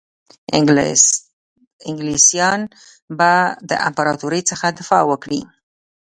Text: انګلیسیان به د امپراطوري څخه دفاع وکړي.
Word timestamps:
انګلیسیان 1.89 2.61
به 3.17 3.31
د 3.69 3.71
امپراطوري 3.87 4.41
څخه 4.49 4.65
دفاع 4.79 5.03
وکړي. 5.07 5.41